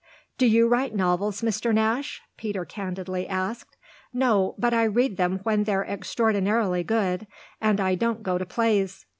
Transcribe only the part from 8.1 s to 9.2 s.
go to plays.